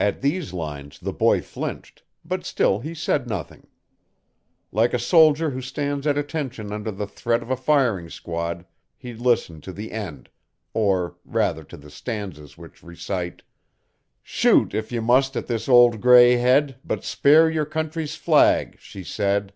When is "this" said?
15.46-15.68